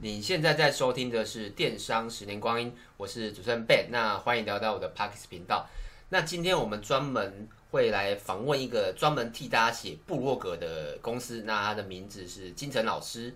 [0.00, 5.68] 你现在在收听的是《电商十年光阴》，我是主持人 Ben，那欢迎来到我的 Parks 频道。
[6.10, 13.34] 那今天我们专门会来访问一个专门替大家写部落格的公司，那他的名字是金城老师。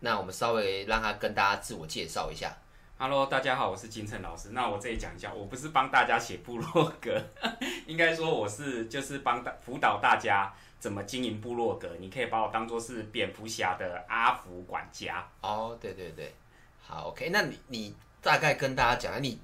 [0.00, 2.54] 那我们稍微让他跟大家自我介绍一下。
[2.98, 4.50] Hello，大家好，我是金城老师。
[4.50, 7.18] 那我这里讲一下，我不是帮大家写部落格，
[7.88, 10.52] 应该说我是就是帮大辅导大家。
[10.78, 11.96] 怎么经营部落格？
[11.98, 15.76] 你可以把我当做是蝙蝠侠的阿福管家哦。
[15.80, 16.32] 对对对，
[16.80, 17.30] 好，OK。
[17.30, 19.40] 那你你大概跟大家讲，你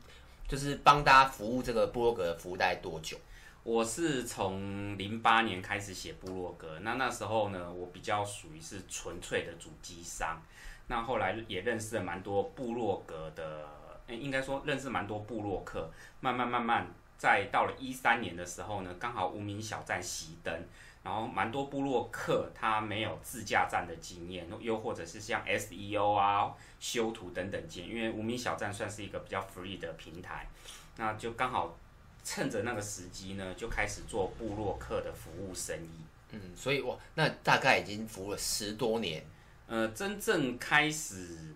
[0.46, 3.16] 就是帮大家服务这个部落格的服务大概多久？
[3.64, 10.40] 我是从零八年开始写部落格，那那时候呢，我比较属于是纯粹的主机商。
[10.86, 13.66] 那后来也认识了蛮多部落格的，
[14.06, 15.90] 诶，应该说认识蛮多部落客。
[16.20, 20.54] 慢慢慢慢，在到了一三年的时候呢，刚好无名小站熄灯。
[21.04, 30.48] 然后蛮多部落客他没有自驾站的经验，又或者是像 SEO 啊、修图等等经验，因为无名小站算是一个比较 free 的平台，
[30.96, 31.78] 那就刚好
[32.24, 35.90] 趁着那个时机呢，就开始做部落客的服务生意。
[36.30, 39.22] 嗯，所以哇那大概已经服务了十多年。
[39.66, 41.54] 呃，真正开始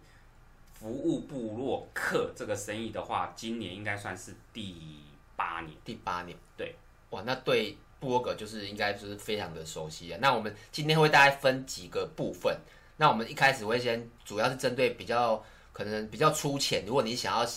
[0.74, 5.00] 服务部落客这个生意的话，今年应该算是第
[5.36, 5.74] 八年。
[5.84, 6.74] 第八年，对，
[7.10, 7.74] 哇，那对。
[8.00, 10.18] 部落格就是应该就是非常的熟悉啊。
[10.20, 12.56] 那我们今天会大概分几个部分。
[12.96, 17.48] 那我们一开始会先主要是针对比较可能比较粗浅，如果你想要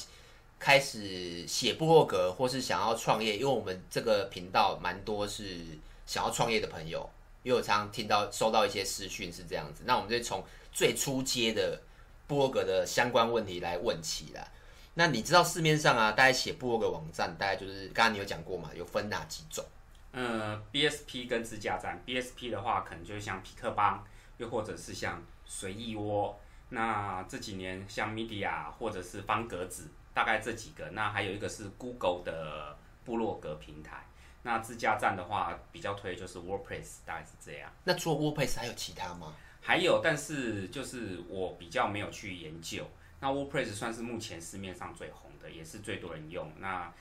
[0.59, 5.59] 开始写部落格或是想要创业，因为我们这个频道蛮多是
[6.05, 7.09] 想要创业的朋友，
[7.41, 9.83] 因为我常常听到收到一些私讯是这样子。
[9.85, 11.81] 那我们就从最初阶的
[12.27, 14.47] 部落格的相关问题来问起啦。
[14.93, 19.65] 那你知道市面上啊，大概写部落格网站，大概就是刚刚你有讲过嘛，有分哪几种？
[20.13, 24.03] 嗯，BSP 跟自架站，BSP 的话可能就是像匹克邦，
[24.37, 26.39] 又或者是像随意窝。
[26.69, 30.89] 那这几年像 Media 或者是方格子，大概这几个。
[30.91, 34.05] 那还有一个是 Google 的部落格平台。
[34.43, 37.71] 那自架站的话，比较推就是 WordPress，大概是这样。
[37.83, 39.35] 那除了 WordPress 还有其他吗？
[39.61, 42.87] 还有，但是就是我比较没有去研究。
[43.19, 46.51] 那 WordPress 算是目前市面上最红的，也是最多人用。
[46.57, 46.91] 那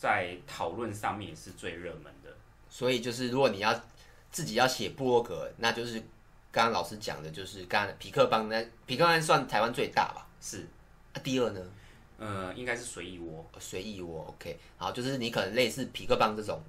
[0.00, 2.34] 在讨论上面也是最热门的。
[2.70, 3.78] 所以就是，如果你要
[4.32, 6.00] 自己要写部落格，那就是
[6.50, 10.26] 刚刚老师讲的，就是刚刚皮克邦，那皮克邦算台湾最大吧？
[10.40, 10.66] 是。
[11.12, 11.60] 啊，第二呢？
[12.16, 13.44] 呃，应该是随意窝。
[13.58, 14.58] 随意窝，OK。
[14.78, 16.62] 好，就是你可能类似皮克邦这种，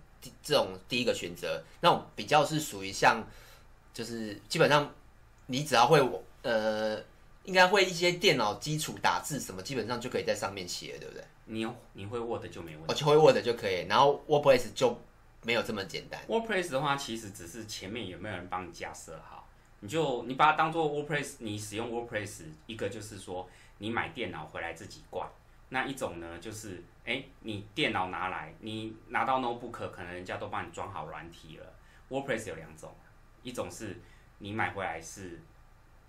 [0.44, 3.26] 这种第一个选择，那种比较是属于像，
[3.94, 4.94] 就是基本上
[5.46, 6.02] 你只要会，
[6.42, 7.00] 呃，
[7.44, 11.24] 应该会一些电脑基础打字什么，基本上就可以在上面写，对不对？
[11.52, 12.86] 你你会 Word 就没问题。
[12.88, 14.98] 我就会 Word 就可以，然后 WordPress 就。
[15.44, 16.24] 没有这么简单。
[16.28, 25.32] WordPress 的话，其实只是前面有没有人帮你架设好，你就你把它当做 WordPress，你使用 WordPress，一个就是说你买电脑回来自己挂，
[25.70, 31.74] 那一种呢就是，哎，你电脑拿来，你拿到 Notebook，可能人家都帮你装好软体了。
[32.12, 32.94] WordPress 有两种，
[33.42, 34.00] 一种是
[34.38, 35.42] 你买回来是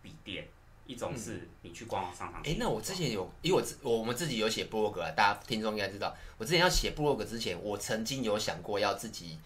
[0.03, 0.47] 笔电。
[0.87, 2.41] 一种是你去官网上上。
[2.41, 9.38] 哎、嗯，那我之前有，因为我我们自己有写部落格啊，大家听众应该知道，我之前要写部落格之前，我曾经有想过要自己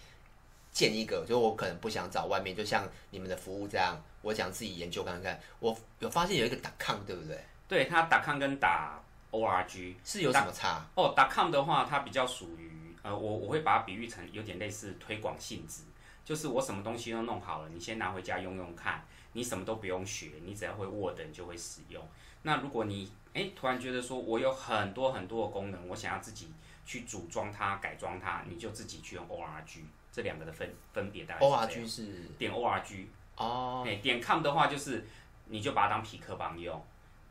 [0.72, 5.38] 建一个，就我可能不想找外面，就像你们的服务这样，我想自己研究看看。
[5.60, 7.38] 我有发现有一个 .com 对不对？
[7.69, 10.86] 对，它 .com 跟打 .org 是有什么差？
[10.94, 15.82] 哦，.com 的话，它比较属于呃，我我会把它比喻成有点类似推广性质，
[16.25, 19.04] 就是我什么东西都弄好了，你先拿回家用用看。
[19.36, 22.02] 你什么都不用学，你只要会 Word，你就会使用。
[22.41, 26.48] 那如果你诶突然觉得说我有很多很多的功能，我想要自己
[26.86, 29.80] 去组装它、改装它，你就自己去用 ORG
[30.10, 31.46] 这两个的分分别大概是。
[31.46, 32.06] ORG 是
[32.38, 33.04] 点 ORG
[33.36, 35.06] 哦，诶点 com 的话就是
[35.44, 36.82] 你就把它当匹克邦用，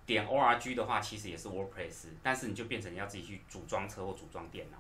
[0.05, 4.77] 点 ORG 的话其实也是 WordPress，但是你就变成要自己去组装车或组装电脑。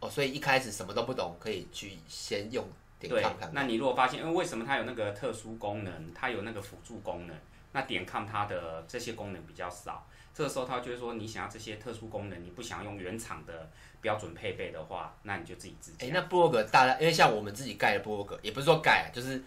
[0.00, 2.66] 哦，所以一开始什么都不懂，可以去先用。
[2.98, 7.36] 对，那你如果发现，因为为什么它有那个特殊功能，它有那个辅助功能，
[7.72, 13.68] 那点 com 它的这些功能比较少，这个时候它就会说，你想要这些特殊功能，你不想用原厂的
[14.00, 16.06] 标准配备的话，那你就自己自己。
[16.06, 19.42] 哎，那部落格大家，因为像我们自己盖的部落格，也不是说盖，就是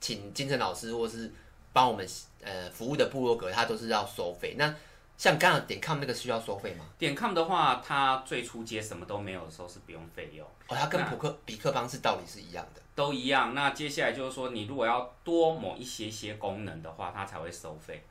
[0.00, 1.30] 请金城老师或是
[1.72, 2.08] 帮我们
[2.42, 4.54] 呃服务的部落格，它都是要收费。
[4.56, 4.74] 那
[5.18, 6.84] 像刚刚点 com 那个需要收费吗？
[6.96, 10.46] 点 com 的话，它最初接什么都没有的时候是不用费用。
[10.68, 12.80] 哦，它跟普克比克邦是道理是一样的。
[12.94, 13.52] 都一样。
[13.52, 18.04] 那接下来就是说，你如果要多某一些些功能的话，它才会收费。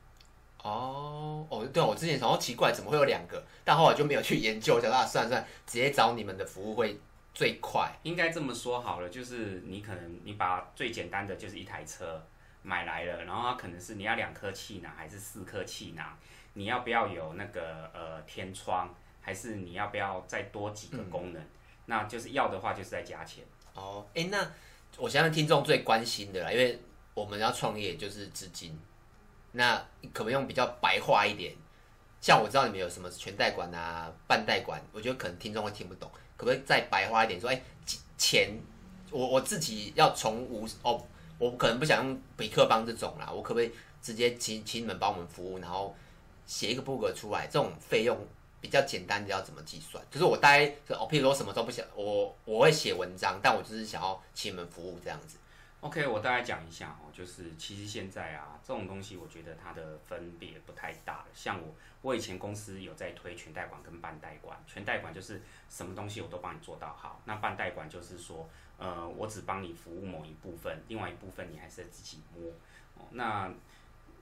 [0.62, 3.42] 哦哦，对，我之前想说奇怪，怎么会有两个？
[3.64, 7.00] 但后来就没有去研究，想啊，算了算了，直接找你们的服务会
[7.34, 7.90] 最快。
[8.04, 12.22] 应该这么说好了，就是你可能你把最简单的就是一台车。
[12.64, 16.06] 买来了，然后它可能是你要两颗气囊还是四颗气囊？
[16.58, 18.92] 你要不要有那个呃天窗？
[19.22, 21.42] 还是你要不要再多几个功能？
[21.42, 21.48] 嗯、
[21.86, 23.44] 那就是要的话，就是再加钱。
[23.76, 24.52] 哦，哎、欸，那
[24.98, 26.82] 我相信听众最关心的啦，因为
[27.14, 28.80] 我们要创业就是资金。
[29.52, 29.76] 那
[30.14, 31.54] 可不可以用比较白话一点？
[32.22, 37.50] 像我知道你们有什么全代管啊、半代管，我觉得可能听众会听不懂，可不可以再白话一点说？
[37.50, 37.64] 哎、欸，
[38.18, 38.58] 钱，
[39.12, 41.06] 我我自己要从无哦，
[41.38, 43.72] 我可能不想用比克邦这种啦，我可不可以
[44.02, 45.96] 直接请请你们帮我们服务，然后
[46.48, 47.46] 写一个部落格出来？
[47.46, 48.18] 这种费用
[48.60, 50.04] 比较简单的要怎么计算？
[50.10, 55.38] 就是我大概哦，譬如说什么都不想，我我会写文章，但我就是想要请你们服务这样子。
[55.82, 61.24] OK，我大概讲一下哦，就是其实现在啊，这种东西我觉得它的分别不太大。
[61.36, 64.58] 像我，我以前公司有在推全代管跟半代管。
[64.66, 65.40] 全代管就是
[65.70, 72.50] 什么东西我都帮你做到好，那半代管就是说，呃，我只帮你服务某一部分，另外一部分你还是自己摸。
[72.96, 73.54] 哦，那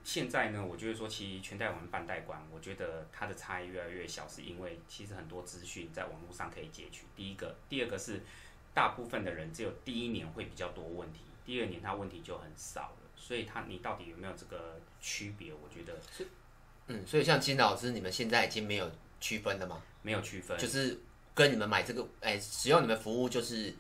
[0.06, 7.08] 现在呢，我觉得说，其实全代管、半代管，我觉得它的差异越来越小，是因为其实很多资讯在网络上可以截取。
[7.16, 8.22] 第一个，第二个是
[8.72, 11.22] 大部分的人只有第一年会比较多问题。
[11.44, 15.52] 第二年他问题就很少了，所以他你到底有没有这个区别？
[15.52, 16.28] 我觉得是，
[16.86, 19.82] 嗯，所以像金老师，你们现在已经没有区分了吗？
[20.04, 21.00] 没有区分，就是
[21.34, 23.74] 跟你们买这个，哎、欸，使用你们服务就是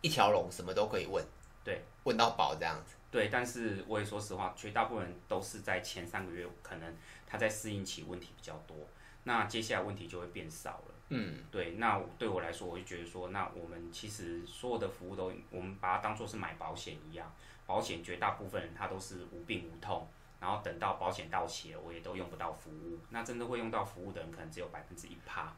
[0.00, 1.24] 一条龙，什么都可以问，
[1.64, 2.94] 对，问到饱这样子。
[3.10, 6.94] 对，但是我也说实话，绝大部分人都是在前三个月，可能
[7.26, 8.76] 他在适应期问题比较多，
[9.24, 10.94] 那接下来问题就会变少了。
[11.08, 17.34] 嗯，对，那对我来说，我就觉得说，那我们其实所有的服务都，我们把它当做是买保险一样，
[17.66, 20.06] 保险绝大部分人他都是无病无痛，
[20.38, 25.52] 然后等到保险到期了，我也都用不到服务，那真的会用到服务的人，可能只有百分之一趴。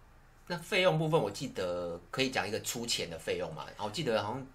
[0.47, 3.67] 那费用部分，我记得可以讲一个出钱的费用嘛？
[3.77, 4.47] 我记得好像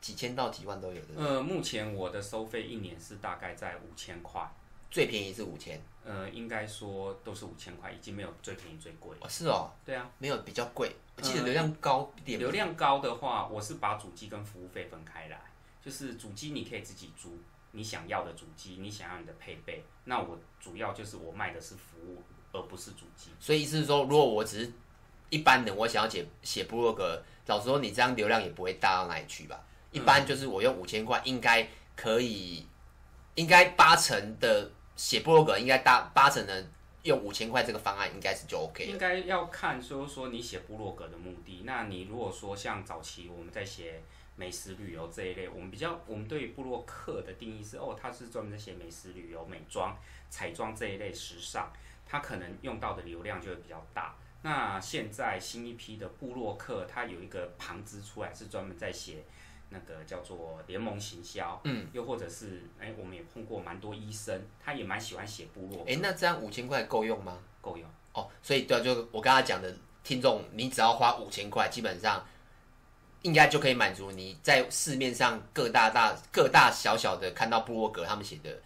[0.00, 1.08] 几千到几万都有的。
[1.16, 4.48] 呃，目前我的收费一年是大概在五千块。
[4.90, 9.14] 最便宜是五千，呃，应该说都是五千块，已经没有最便宜最贵。
[9.20, 10.90] 哦，是哦，对啊，没有比较贵。
[11.14, 12.38] 我记得流量高一点。
[12.38, 15.38] 流量高的话，我是把主机跟服务费分开来，
[15.84, 17.38] 就是主机你可以自己租，
[17.72, 19.84] 你想要的主机，你想要你的配备。
[20.04, 22.22] 那我主要就是我卖的是服务，
[22.52, 23.30] 而不是主机。
[23.38, 24.72] 所以意思是说，如果我只是
[25.28, 29.62] 一般人，我想要写写部落格，老实说，你这样流量也不会大到哪里去吧？
[29.92, 32.66] 一般就是我用五千块，应该可以，
[33.34, 34.70] 应该八成的。
[34.98, 36.66] 写部落格应该大八成的
[37.04, 38.84] 用五千块这个方案应该是就 OK。
[38.84, 41.62] 应该要看说说你写部落格的目的。
[41.64, 44.02] 那你如果说像早期我们在写
[44.34, 49.96] 美食旅游这一类，我们比较我们对部落客的定义是哦，他是专门在写美食旅游、美妆、
[50.28, 51.70] 彩妆这一类时尚，
[52.04, 54.16] 他可能用到的流量就会比较大。
[54.42, 59.22] 那现在新一批的部落客，他有一个旁支出来是专门在写。
[59.70, 65.80] 那个叫做联盟行销，嗯，又或者是，哎、欸，我们也碰过蛮多医生，他也蛮喜欢写部落。
[65.80, 67.38] 哎、欸，那这样五千块够用吗？
[67.60, 67.86] 够用。
[68.14, 69.70] 哦，所以对，就我刚才讲的，
[70.02, 72.26] 听众，你只要花五千块，基本上
[73.22, 78.58] 应该就可以满足你在市面上各大大各大小小的看到部落格他们写的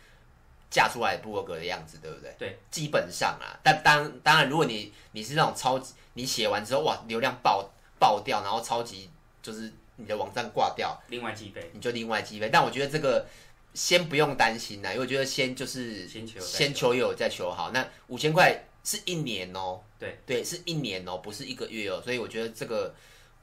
[0.71, 2.33] 架出来的部落格的样子，对不对？
[2.39, 9.11] 对，基本上啊，但当当然，如果你你是那种超级，你写完之后哇，流量爆爆掉，然后超级
[9.43, 9.73] 就是。
[9.97, 12.49] 你的网站挂掉，另外计费，你就另外计费。
[12.51, 13.27] 但我觉得这个
[13.75, 17.71] 先不用担心啦，因为我觉得先就是先求先求有再求好。
[17.73, 22.03] 那五千块是一年哦、喔，对对，是一年哦、喔，不是一个月哦、喔。
[22.03, 22.95] 所以我觉得这个，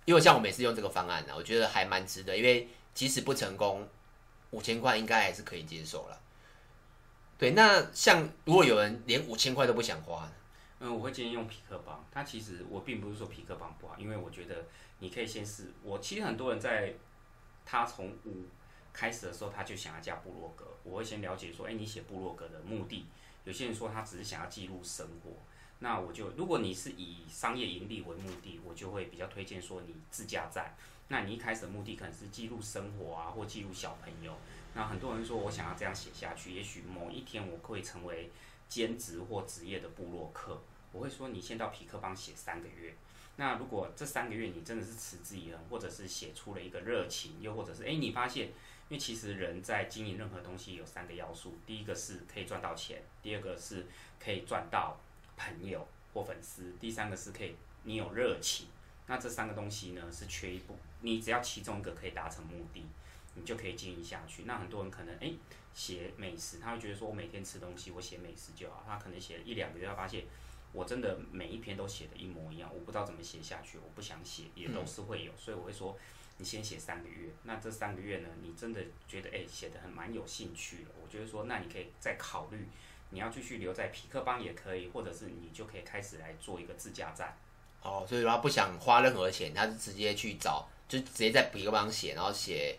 [0.05, 2.35] 因为像我每次用这个方案呢，我觉得还蛮值得。
[2.35, 3.87] 因为即使不成功，
[4.49, 6.19] 五千块应该还是可以接受了。
[7.37, 10.29] 对，那像如果有人连五千块都不想花，
[10.79, 12.03] 嗯，我会建议用匹克邦。
[12.11, 14.65] 它其实我并不是说匹克邦不好，因为我觉得。
[14.99, 16.93] 你可以先试我，其实很多人在
[17.65, 18.45] 他从五
[18.91, 20.65] 开始的时候，他就想要加部落格。
[20.83, 23.05] 我会先了解说，哎，你写部落格的目的。
[23.45, 25.31] 有些人说他只是想要记录生活，
[25.79, 30.75] 那我就如果你是以商业盈利为目的，我就会比较推荐说你自驾站。
[31.07, 34.35] 那你一开始的目的可能是记录生活啊，或记录小朋友。
[34.75, 38.29] 那很多人说我想要这样写下去，也许某一天我会成为
[38.67, 40.61] 兼职或职业的部落客。
[40.91, 42.93] 我会说你先到皮克邦写三个月。
[43.39, 48.53] 那如果这三个月你真的是持之以恒，或者是写出了一个热情，又或者是诶，你发现，因
[48.89, 53.87] 为其实人在经营任何东西有三个要素，第一个是可以赚到钱，第二个是
[54.19, 54.99] 可以赚到
[55.37, 58.67] 朋友或粉丝，第三个是可以你有热情。
[59.07, 62.85] 那这三个东西呢是缺一不，你只要其中一个可以达成目的，
[63.35, 64.43] 你就可以经营下去。
[64.43, 65.37] 那很多人可能诶，
[65.73, 70.25] 写美食，他会觉得说我每天吃东西，我写美食就好，他可能写了一两个月，他发现。
[70.71, 75.97] 我真的每一篇都写的一模一样，我不知道怎么写下去，我不想写，也都是会有，嗯、所以我会说，
[76.37, 82.67] 你先写三个月，那这三个月呢，你真的觉得哎写得很蛮有兴趣了，我觉得说那你可以再考虑，
[83.09, 87.35] 你要继续留在皮克邦也可以，或者是你就可以开始来做一个自驾站。
[87.81, 92.77] 哦，所以他不想花任何钱，他是直接去找，就直接在皮克邦写，然后写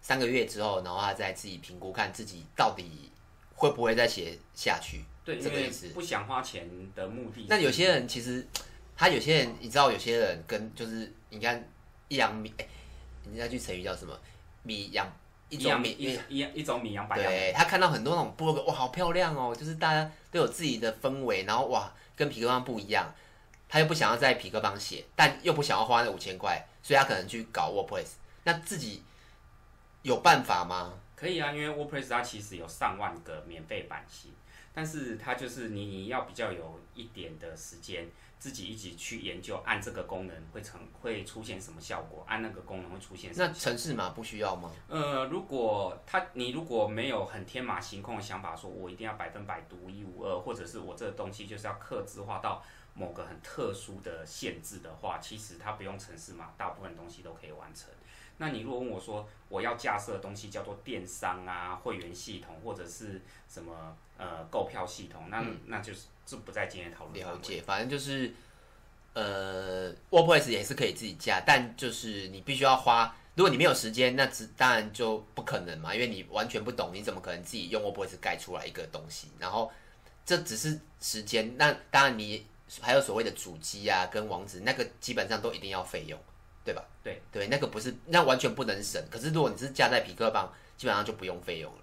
[0.00, 3.10] 三个月之后，然后他再自己评估，看自己到底
[3.54, 5.04] 会不会再写下去。
[5.26, 5.88] 对，这个意思。
[5.88, 7.44] 不想花钱的目的。
[7.48, 8.46] 那有些人其实，
[8.96, 11.68] 他有些人，你知道，有些人跟就是你看
[12.06, 12.66] 一两米，哎，
[13.24, 14.16] 你那句成语叫什么？
[14.62, 15.06] 米养
[15.48, 17.26] 一种米一一一种米养百样。
[17.26, 23.12] 对，他看到很多那种部落格，哇，好漂亮哦，就是大家都有自己的氛围，然后哇，跟皮克邦不一样。
[23.68, 28.10] 他又不想要在皮克邦写，但又不想要花那五千块，所以他可能去搞 WordPress。
[28.44, 29.02] 那自己
[30.02, 30.94] 有办法吗？
[31.16, 34.30] 可以啊，因为 WordPress 它其实有上万个免费版型，
[34.76, 38.06] 但是它就是你你要比较有一点的时间，
[38.38, 43.46] 自己一起去研究，按这个功能会成会出现什么效果，按那个功能会出现什么。
[43.46, 44.70] 那城市码不需要吗？
[44.86, 52.62] 呃，如果他你如果没有很天马行空的想法，说我一定要百分百独一无二，或者是我这个东西就是要客制化到。
[52.98, 57.90] 某个很特殊的限制的话，其实它不用程式码，大部分东西都可以完成。
[58.38, 67.18] 那你如果问我说，我要架设的东西叫做电商啊、会员系统或者是什么呃购票系统，那、嗯、那就是这不在今天讨论。
[67.18, 68.32] 了解，反正就是
[69.14, 79.28] 呃，WordPress 也是可以自己架，但就是你必须要花，如果你没有时间，那只当然就不可能嘛，因为你完全不懂，你怎么可能自己用 WordPress 盖出来一个东西？
[79.38, 79.72] 然后
[80.24, 82.46] 这只是时间，那当然你。
[82.80, 86.18] 还有所谓的主机啊，跟网址，那个基本上都一定要费用，
[86.66, 86.84] 对吧？
[87.04, 89.00] 对对，那个不是，那完全不能省。
[89.08, 91.78] 可是如果你是架在皮克棒，基本上就不用费用了。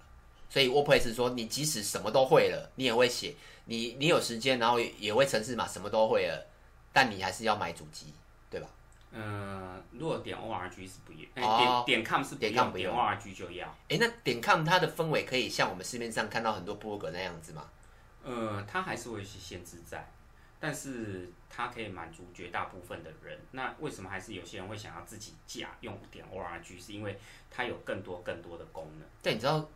[0.50, 6.46] 所以 WordPress 说，你即使什么都会了，你也会写，你你有时间，然后也会程式嘛，什么都会了，
[6.92, 8.12] 但你还是要买主机，
[8.50, 8.68] 对吧？
[9.10, 13.66] 嗯，如果点 org 是不用，哦、点点 com 是点 com 不用，点，org 就要。
[13.88, 17.64] 哎，那点 com 它的氛围可以像我们市面上看到很多部落格那样子吗？
[18.22, 20.06] 呃，它还是会去限制在。
[20.60, 23.38] 但是它可以满足绝大部分的人。
[23.50, 26.80] 那为什么还是有些人会想要自己架用点 org？
[26.80, 27.18] 是因为
[27.50, 29.06] 它有更多更多的功能。
[29.20, 29.68] 但你知道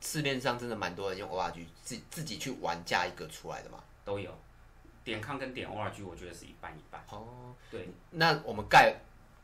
[0.00, 3.82] 市面上真的蛮多人用 org 自自己去玩架一个出来的吗？
[4.04, 4.36] 都有。
[5.04, 7.00] 点 com 跟点 org，我觉得是一半一半。
[7.10, 7.88] 哦，对。
[8.10, 8.96] 那我们盖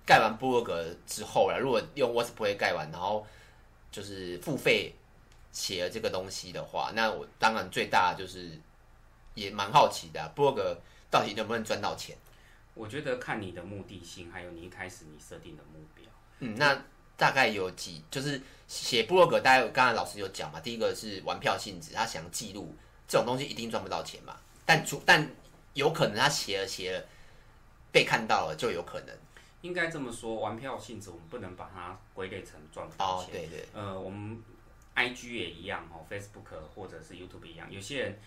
[0.05, 3.25] 盖完部落格之后了，如果用 WordPress 盖完，然后
[3.93, 4.93] 就是付费
[5.53, 8.59] 写了这个东西的话，那我当然最大的就是。
[9.35, 10.77] 也蛮好奇的、啊，部落格
[11.11, 12.17] 到底能不能赚到钱？
[12.75, 16.05] 我觉得看你的目的性，还有你一开始你设定的目标。
[16.41, 16.77] 嗯，那
[17.17, 20.59] 大概有几，就是写部落格，大概刚才老师有讲嘛。
[20.59, 22.75] 第一个是玩票性质，他想记录
[23.07, 24.37] 这种东西一定赚不到钱嘛。
[24.67, 25.25] 但出但
[25.75, 27.05] 有可能他写了写了
[27.93, 29.17] 被看到了，就有可能。
[29.61, 33.29] 应该这么说，玩票性质我们不能把它归类成赚不到钱。
[33.29, 33.69] 哦，对对。
[33.73, 34.43] 呃，我们
[34.97, 38.19] IG 也一样哦，Facebook 或者是 YouTube 一样，有些人。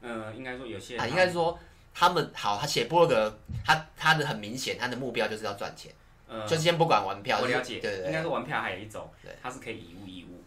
[0.00, 1.58] 呃，应该说有些人，啊，应该说
[1.92, 5.92] 他们好，他写部落格，他他的很明显，他的目标就是要赚钱，
[6.28, 10.40] 呃，就先不管玩票，我了解，对，应该说玩票还有一种，对，它是可以以物易物，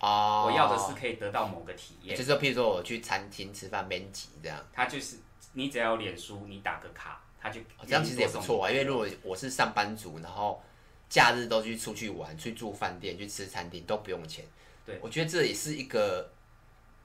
[0.00, 5.16] 哦，我要的是可以得到某个体验，就是譬如说我去餐厅吃饭免钱这样，他就是
[5.54, 10.62] 你只要有脸书，你打个卡，他就这样其实也不错啊，因为如果我是上班族，然后
[11.08, 14.44] 假日都去出去玩，去住饭店，去吃餐厅都不用钱，
[14.84, 16.30] 对，我觉得这也是一个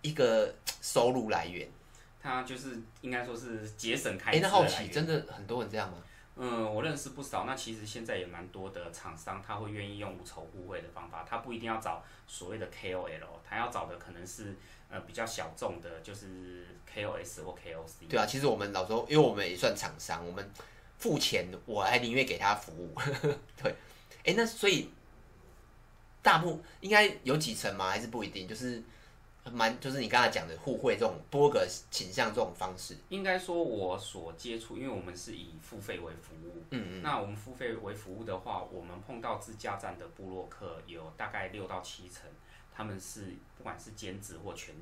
[0.02, 1.66] 一个收入来源。
[2.26, 4.38] 他就是应该说是节省开支。
[4.38, 6.00] 哎，那好奇，真的很多人这样吗？
[6.36, 7.46] 嗯，我认识不少。
[7.46, 11.24] 那其实现在也蛮多的厂商，他会愿意用无酬互惠的方法。
[11.30, 14.56] 他不一定要找所谓的 KOL，他要找的可能是
[14.90, 18.10] 呃比较小众的，就是 KOS 或 KOC。
[18.10, 20.52] 对啊，其实我们老时候，因为我们也算厂商，我们
[20.98, 22.96] 付钱，我还宁愿给他服务。
[23.62, 23.76] 对，
[24.26, 24.90] 哎，那所以
[26.24, 27.92] 大部应该有几成吗？
[27.92, 28.48] 还是不一定？
[28.48, 28.82] 就是。
[29.52, 42.30] 蛮就是你刚才讲的互惠这种部落格倾向这种方式，应该说我所接触，因为我们是以付费为服务，嗯嗯，那我们付费为服务的话，我们碰到自驾站的部落客有大概六到七成，
[42.74, 44.74] 他们是不管是兼职或全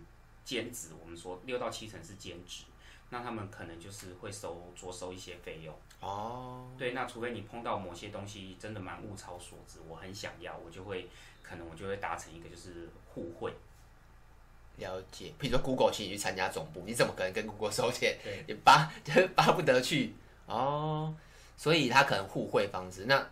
[0.45, 2.63] 兼职，我们说六到七成是兼职，
[3.09, 5.75] 那他们可能就是会收着收一些费用。
[5.99, 11.09] 哦，对，那除非你碰到某些东西真的蛮物超所值，我很想要，我就会
[11.41, 13.53] 可能我就会达成一个就是互惠。
[14.77, 18.17] 了解，比如说 Google 请你去参加总部，你怎么可能跟 Google 收钱？
[18.23, 20.13] 对，也巴 就巴不得去
[20.47, 21.13] 哦，
[21.55, 23.05] 所以他可能互惠方式。
[23.05, 23.27] 那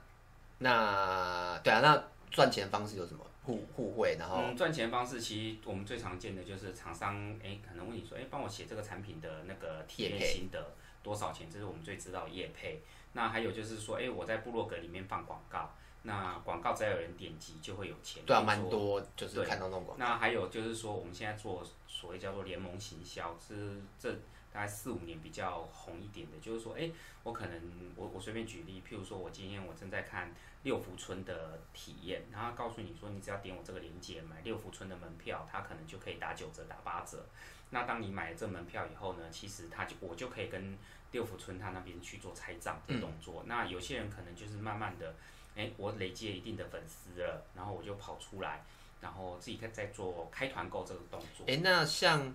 [0.59, 3.25] 那对啊，那赚钱方式有什么？
[3.43, 10.63] 互互惠，然后嗯，赚钱方式其实我们最常见的就是厂商哎，可能问你说哎，帮我写这个产品的那个体验心得
[11.01, 11.49] 多少钱？
[11.51, 12.79] 这是我们最知道的业配。
[13.13, 15.73] 那还有就是说哎，我在部落格里面放广告。
[16.03, 18.23] 那广告只要有人点击，就会有钱。
[18.25, 20.03] 对啊，蛮多，就是看到那种广告。
[20.03, 24.11] 那还有就是说，我们现在做所谓叫做联盟行销，是这
[24.51, 27.61] 大概四五年比较红一点的，就是说，哎、欸，我可能
[27.95, 37.23] 我我随便举例，譬如说我今天我正在看六福村的体验，然后告诉你说，你只要点我这个链接买六福村的门票，它可能就可以打九折、打八折。
[37.69, 40.75] 那当你买了这门票以后呢，其实他就我就可以跟
[41.11, 43.43] 六福村他那边去做拆账的动作。
[43.43, 45.13] 嗯、那有些人可能就是慢慢的。
[45.61, 48.63] 哎，我累积了一定的粉丝了，然后我就跑出来，
[48.99, 51.45] 然后自己在在做开团购这个动作。
[51.47, 52.33] 哎，那像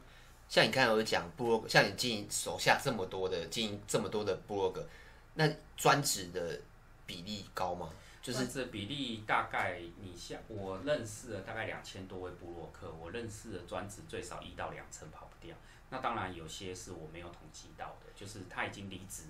[0.49, 4.87] 像你刚才有讲部落，像你经营手下这么多的经营这么多的部落格，
[5.35, 6.61] 那专职的
[7.04, 7.90] 比例高吗？
[8.23, 15.56] 就是这比例大概你像我认识了大概两千多位部落客，我认识的专职最少一到两成跑不掉。
[15.90, 19.25] 那当然有些是我没有统计到的，就是他已经离职。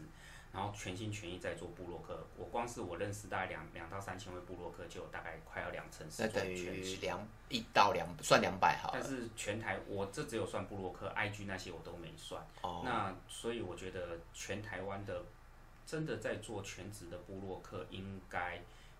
[0.56, 6.72] 然后全心全意在做部落客，我光是我认识大概两两到三千位部落客，就有大概快要两成是做全职。
[6.72, 8.88] 于两一到两算两百好。
[8.94, 12.42] 但是全台我这只有算部落客，IG 那些我都没算。
[12.62, 12.80] 哦。
[12.86, 15.24] 那所以我觉得全台湾的
[15.86, 18.58] 真的在做全职的部落客应该，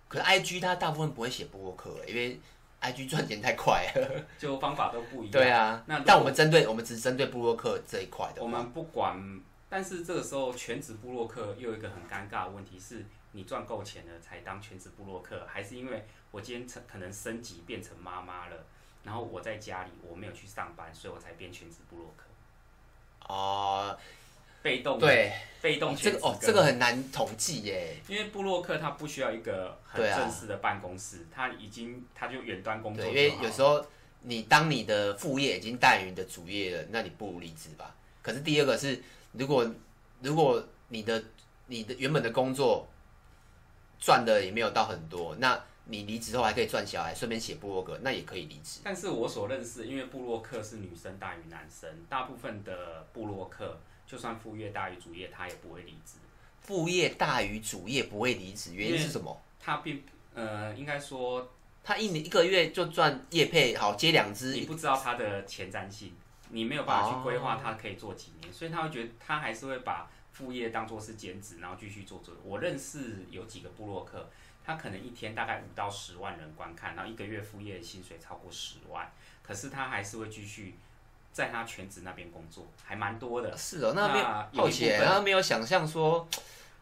[0.09, 2.39] 可是 IG 它大部分不会写布洛克，因为
[2.83, 5.33] IG 赚钱太快了， 就方法都不一样。
[5.33, 5.83] 对啊。
[5.87, 8.43] 那但我们针对我们只是针对布洛克这一块的。
[8.43, 9.41] 我们不管。
[9.69, 18.65] 但是这个时候，全职部落客又有一个很尴尬的问题是：你赚够钱了才当全职部落客，还是因为我今天成可能升级变成妈妈了，
[19.03, 22.25] 然后我在家里我没有去上班，所以我才变全职部落客。
[23.29, 23.99] 哦、呃，
[24.63, 27.97] 被动对，被动这个哦，这个很难统计耶。
[28.07, 33.05] 因为部落客他不需要一个很正式的办公室，他、啊、已经他就远端工作。
[33.05, 33.85] 因为有时候
[34.21, 37.97] 你当你的副业已经大于你的主业了，那你不如离职吧。
[38.23, 39.03] 可是第二个是。
[39.39, 39.71] 如果
[40.21, 41.23] 如果你的
[41.67, 42.89] 你的原本的工作
[43.99, 48.81] 赚的也没有到很多，那你离职后还可以赚小孩，顺便写部落格，那也可以离职。
[48.83, 56.19] 但是我所认识，因为部落客是女生大于男生，大部分的部落客就算副业大于主业，他也不会离职。
[56.61, 59.41] 副业大于主业不会离职，原因是什么？
[59.61, 60.03] 他并
[60.35, 61.49] 呃，应该说
[61.85, 66.13] 他一年一个月就赚业配好接两只，你不知道他的前瞻性。
[66.51, 72.35] 你没有办法去规划他可以做几年，所以他会觉得他还是会把副业当做是兼职，然后继续做做。
[72.45, 74.29] 我认识有几个部落客，
[74.65, 79.11] 他可能一天大概五到十万人观看，然后一个月副业薪水超过十万，
[79.43, 80.75] 可是他还是会继续
[81.33, 83.57] 在他全职那边工作，还蛮多的。
[83.57, 86.29] 是哦，那边好奇，他没有想象说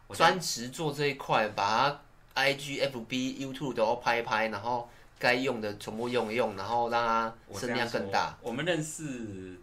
[0.09, 4.89] 专职做这一块，把他 IG、FB、YouTube 都要拍一拍，然后。
[5.17, 8.37] 该用的全部用一用，然后让它声量更大。
[8.41, 9.57] 我，我们认识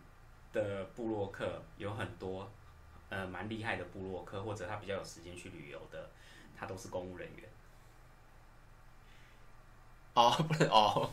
[0.52, 2.50] 的部落客有很多，
[3.10, 6.10] 呃，蛮厉害的部落客，或者他比较有时间去旅游的，
[6.58, 7.48] 他都是公务人员。
[10.14, 11.10] 哦，不 是哦，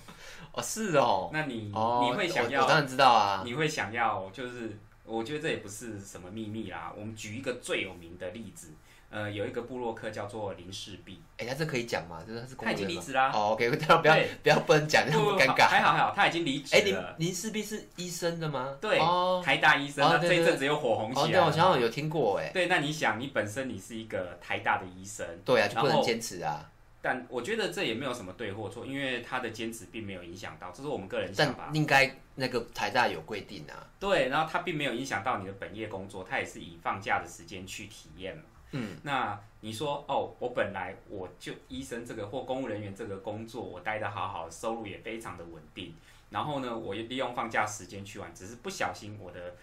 [0.53, 1.29] 哦是哦。
[1.31, 2.63] 那你、哦、你会想要？
[2.63, 3.43] 我当然知道啊。
[3.45, 6.93] 你会想要，就是我觉得这也不是什么秘密啦。
[6.95, 8.73] 我们举一个最有名的例子。
[9.09, 12.23] 呃，有一个部落客叫做林氏璧，哎、欸，他这可以讲吗？
[12.27, 12.55] 就是他是？
[12.55, 13.31] 他已经离职啦。
[13.33, 15.67] 哦，OK， 不要不要不要不能讲，那么尴尬。
[15.67, 16.79] 还好还好，他已经离职了。
[16.79, 18.77] 哎、欸，林林氏璧是医生的吗？
[18.79, 21.23] 对，哦、台大医生，哦、对对对这一阵子又火红起来。
[21.23, 22.51] 哦，对，我好像有听过哎。
[22.53, 26.69] 对，那你想，你本身你是一个台大的医生，对啊，就不能坚持啊。
[27.01, 31.63] 但我觉得这也没有什么对或错，因为他的坚持并没有影响到，这是我们个人想法。
[31.67, 33.87] 但应该那个台大有规定啊。
[33.99, 38.43] 对，然后他并没有影响到你的本业工作，他也是以放假的时间去体验嘛。
[38.71, 45.93] 嗯，那你说哦，我本来我就医生这个或公务人员这个工作，我待得好好，收入也非常的稳定。
[46.29, 49.55] 然后呢，我也利用放假时间去玩，只是不小心我的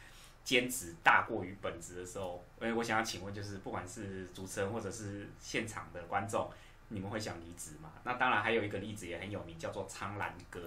[0.42, 6.50] 兼职大过于本职的时候，诶，我想要请问，就是不管是主持人或者是现场的观众，
[6.88, 7.92] 你们会想离职吗？
[8.02, 10.60] 那当然，还有一个例子也很有名，叫做苍蓝鸽，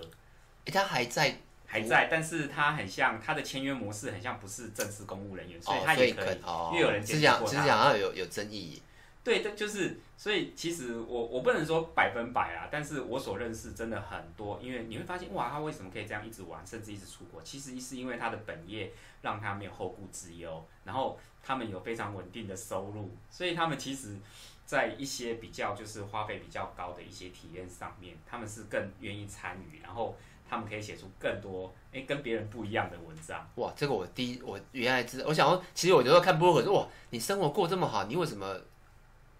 [0.66, 1.38] 诶，他还在。
[1.72, 7.62] 还在，但是他很像他的签约模式很像不是正式公务人员，所以他也可以，哦、因为有人检举过他。
[7.62, 8.82] 只讲要有有争议。
[9.24, 17.40] 对，这就是所以其实我我不能说百分百啊，但是我所认识真的很多，因为你会发现哇，他为什么可以这样一直玩，甚至一直出国？
[17.44, 24.18] 其实是因为他的本业让他没有后顾之忧，然后他们有非常稳定的收入，所以他们其实，
[24.66, 30.16] 在一些比较就是花费比较高的一些体验上面，他们是更愿意参与，然后。
[30.50, 33.48] 他们可以写出更多诶跟别人不一样的文章。
[33.56, 38.60] 哇，这个我第一我原来知道，我想说，其实我觉得看部落格说哇，你生活过这么好，你为什么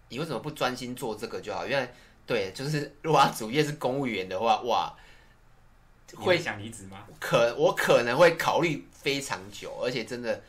[0.08, 1.66] 你为什么不专心做这个就好？
[1.66, 1.92] 原来
[2.24, 4.94] 对，就是如果他主业是公务员的话，哇，
[6.14, 7.04] 会想离职吗？
[7.18, 10.40] 可我可能会考虑非常久，而且真的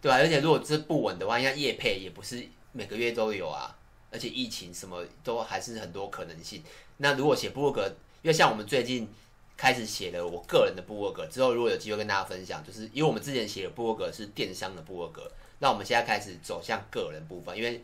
[0.00, 0.20] 对吧、啊？
[0.20, 3.76] 而且如果这不稳的话，应该业配也不是每个月都有啊。
[4.12, 6.62] 而且疫情什么都还是很多可能性。
[6.98, 7.84] 那如果写部落格，
[8.22, 9.12] 因为像我们最近
[9.56, 17.82] 开始写了我个人的部落格，之后如果有机会跟大家分享，就是因为我们之前写的部落格是电商的部落格，那我们现在开始走向个人部分，因为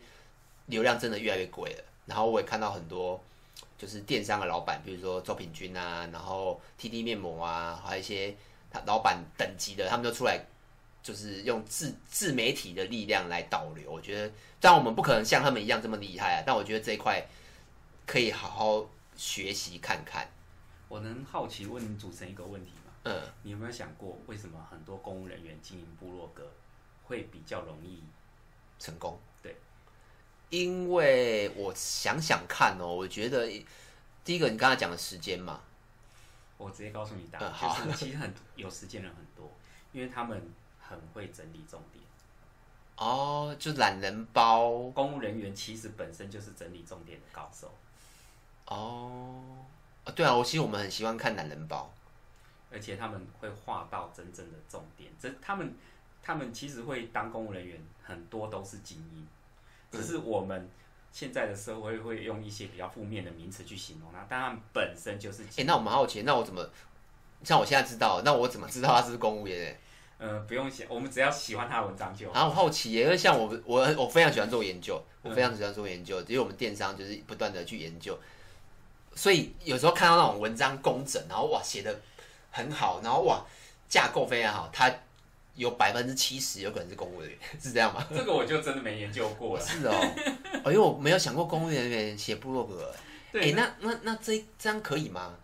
[0.67, 1.83] 流量真的越来越贵了。
[2.05, 3.21] 然后我也看到很多
[3.77, 8.35] 就是电商的老板，比如说周品君啊，然后 TD 面膜啊，还有一些
[8.69, 10.45] 他老板等级的，他们都出来。
[11.03, 17.25] 就是用自自媒体的力量来导流，我觉得，当然我们不可能像他们一样这么厉害啊，但我觉得这一块
[18.05, 18.85] 可以好好
[19.17, 20.29] 学习看看。
[20.91, 22.91] 我能好奇问你主持人一个问题吗？
[23.03, 26.51] 嗯，你有没有想过，为什么很多公务人员经营部落格
[27.05, 28.03] 会比较容易
[28.77, 29.17] 成功？
[29.41, 29.55] 对，
[30.49, 33.47] 因为我想想看哦，我觉得
[34.25, 35.61] 第一个你刚才讲的时间嘛，
[36.57, 39.49] 我直接告诉你答案，嗯，好，就是其实很有时间人很多，
[39.93, 40.53] 因为他们。
[40.83, 42.03] 很会整理重点
[42.97, 44.89] 哦，就懒人包。
[44.89, 47.73] 公务人员其实本身就是整理重点的高手
[48.65, 49.41] 哦。
[50.15, 51.93] 对啊，我其实我们很喜欢看男人包，
[52.71, 55.11] 而且他们会画到真正的重点。
[55.19, 55.73] 这他们
[56.23, 59.27] 他们其实会当公务人员，很多都是精英，
[59.91, 60.69] 只是我们
[61.11, 65.43] 现在的社会会用一些比较负面的名词去形容他，但他们本身就是。
[65.57, 66.67] 哎，那我们好奇，那我怎么
[67.43, 69.77] 像我现在知道，那我怎么知道他是公务员？
[70.17, 72.33] 呃，不用写，我们只要喜欢他的文章就好。
[72.35, 78.15] 然后我好奇耶，因为像我，我我非常喜欢做研究，我非常喜欢做研究，因为我们电商就是不断的去研究，
[79.15, 81.99] 所以有时候看到那种文章工整，然后哇写的
[82.51, 83.43] 很好，然后哇
[83.87, 84.91] 架构非常好，它
[85.55, 88.05] 有百分之七十有可能是公务员， 是这样吗？
[88.09, 89.63] 这个我就真的没研究过了。
[89.65, 89.93] 是哦，
[90.65, 92.93] 因为我没有想过公务人员写部落格。
[93.31, 95.35] 对，欸、那那那这这样可以吗？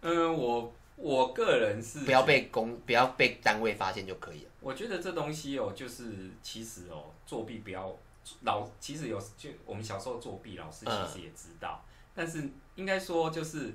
[0.00, 0.72] 嗯、呃，我。
[1.02, 4.50] 我个人是不要被公不要被单位发现就可以了。
[4.60, 7.96] 我觉得这东西哦，就是其实哦，作弊不要
[8.42, 11.82] 老，其实有就我们小时候作弊，老师其实也知道。
[11.86, 13.74] 嗯、但是应该说就是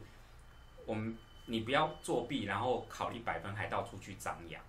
[0.86, 4.62] 我们你不要作弊，然后考一百分还到处去张扬。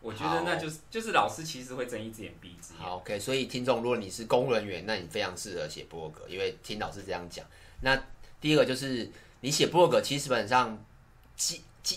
[0.00, 2.82] 我觉得那就是就是老师其实会睁一只眼闭一只眼。
[2.82, 3.18] 好，OK。
[3.18, 7.44] 所以听众，如果你是公务人员，那你非常适合写部落格，因为听老师这样讲。
[7.80, 8.00] 那
[8.40, 10.78] 第一个就是你写部落格，其实基本上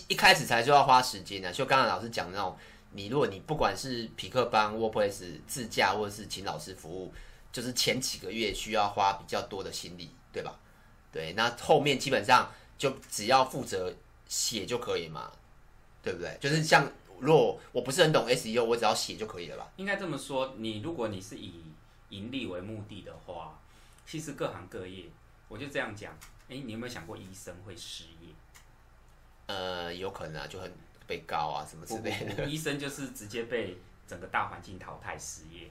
[0.08, 2.56] 一开始才就要花时间呢，就刚才老师讲的那种，
[2.90, 7.14] 你如果你不管是匹克邦、WordPress 自驾，或者是请老师服务，
[7.52, 10.58] 就是前几个月需要花比较多的心力，对吧？
[11.12, 13.94] 对，那后面基本上就只要负责
[14.26, 15.30] 写就可以嘛，
[16.02, 16.36] 对不对？
[16.40, 19.70] 就是像如果我不是很懂 SEO，我只要写就可以了吧？
[19.76, 21.62] 应该这么说，你如果你是以
[22.08, 23.58] 盈利为目的的话，
[24.06, 25.04] 其实各行各业，
[25.48, 26.16] 我就这样讲，
[26.48, 28.28] 诶，你有没有想过医生会失业？
[29.46, 30.72] 呃，有可能啊，就很
[31.06, 32.30] 被告啊，什么之类的。
[32.30, 35.70] 不不不，医生就是直接被整个大环境淘汰失业。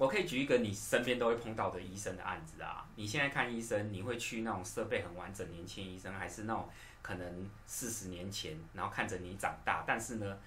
[0.00, 2.88] 我可以举一个你身边都会碰到的医生的案子啊。
[2.96, 6.66] 你现在看医生，你会去那种设备很完整年轻医生，还是那种
[7.02, 10.38] 可能四十年前，然后看着你长大，但是呢，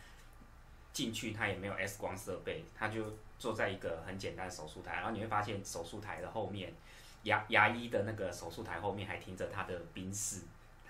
[0.91, 6.73] 进去他也没有 X 光设备，他就坐在一个很简单的手术台，然后你会发现手术台的后面，
[7.21, 10.41] 牙牙医的那个手术台后面还停着他的宾士。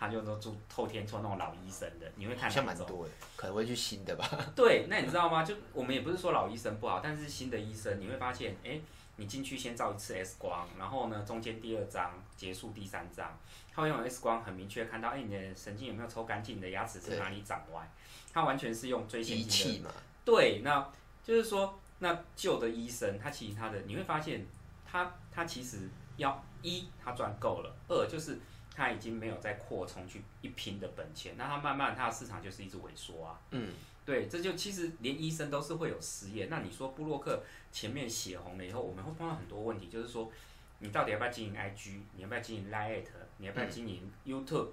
[0.04, 4.30] 他就说住透天厝那种老医生的，你会看像蛮多的，可能会去新的吧。
[4.54, 5.42] 对，那你知道吗？
[5.42, 8.82] 就我们也不是说老医生不好，但是新的医生你会发现，哎、欸，
[9.16, 13.32] 你进去先照一次 X 光，然后呢，中间第二张结束第三张，
[13.74, 17.89] 他会用 X 光很明确看到，哎、欸，你的神经有没有抽干净，你的牙齿是哪里长歪，
[18.34, 19.89] 他完全是用最先进的。
[20.26, 20.86] 对，那
[21.24, 24.46] 就是说，那旧的医生他其实他的你会发现，
[24.86, 25.88] 他他其实
[26.18, 28.38] 要一他赚够了，二就是。
[28.76, 33.40] 他已经没有再扩充去一拼的本钱，那他慢慢他的市场就是一直萎缩啊。
[33.52, 33.72] 嗯，
[34.06, 36.48] 对，这就其实连医生都是会有失业。
[36.48, 40.32] 那你说布洛克前面写红了以后，我们会碰到很多问题，就是说
[40.80, 42.00] 你到底要不要经营 IG？
[42.16, 43.04] 你要不要经营 Line？
[43.38, 44.70] 你要不要经营 YouTube？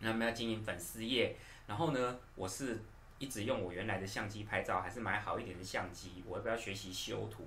[0.00, 1.36] 你要不要经营粉丝页？
[1.66, 2.80] 然后呢，我是
[3.18, 6.24] 一直用我原来的相机拍照，还是买好一点的相机？
[6.26, 7.46] 我要不要学习修图？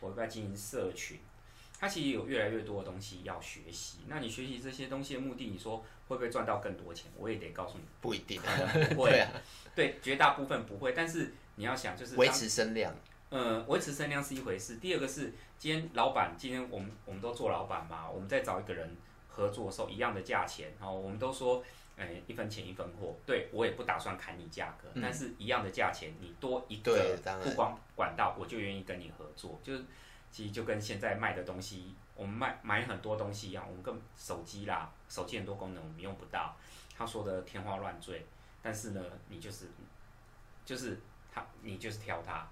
[0.00, 1.18] 我要不要经营社群？
[1.82, 7.10] 它其实有越来越多的东西要学习，那你学习这些东西的目的，你说会不会赚到更多钱？
[7.16, 8.40] 我也得告诉你，不一定，
[8.94, 9.10] 不会。
[9.10, 9.32] 对啊，
[9.74, 10.92] 对，绝大部分不会。
[10.92, 12.94] 但是你要想，就是维持声量。
[13.30, 14.76] 嗯，维持声量是一回事。
[14.76, 21.64] 第二个是，今天老板，今天我们我们都做老板嘛，我们在找一个人合作的时候，一样的价钱，然后我们都说，
[21.96, 23.16] 哎，一分钱一分货。
[23.26, 29.84] 对，我也不打算砍你价格，嗯，但是一样的价钱，你多一个曝光管道，我就愿意跟你合作，就是。
[30.32, 36.56] 其实就跟现在卖的东西，我们卖买很多东西一样，我们跟手机啦，手机很多功能我们用不到，
[36.96, 38.24] 他说的天花乱坠，
[38.62, 39.66] 但是呢，你就是，
[40.64, 40.98] 就是
[41.30, 42.48] 他，你就是挑他。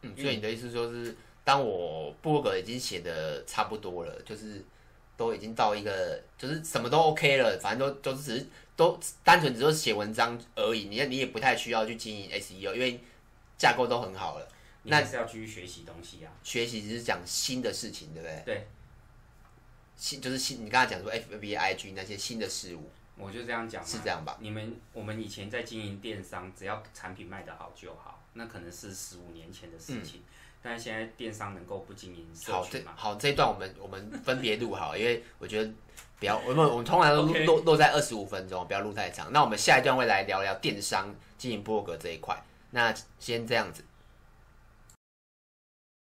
[0.00, 4.64] 嗯，所以你的意思说是，当我部落格已经写的差不多了，就是
[5.14, 10.84] 都已经到一个就是什么都 OK 了，反正都都只是都单纯只是写文章而已。
[10.88, 12.98] 你你也不太需要去经营 SEO，因为
[13.58, 14.48] 架构都很好了。
[14.82, 18.42] 那是要继续学习东西啊，学习只是讲新的事情，对不对？
[18.44, 18.66] 对，
[19.96, 24.36] 新就是新，你刚才讲说 FB、IG 那些新的事物，我就这样讲，是这样吧？
[24.40, 30.20] 你们我们以前在经营电商，只要产品卖得好就好，那可能是十五年前的事情。
[30.20, 30.24] 嗯
[30.62, 32.92] 但是现在电商能够不经营社群吗？
[32.94, 35.72] 好，这好这一段我们我们分别录好， 因为我觉得
[36.18, 39.32] 不要我们我们通常都录录录在二十五分钟，不要录太长。
[39.32, 42.38] 那我们下一段会来聊聊电商经营部落格这一块。
[42.72, 43.82] 那先这样子。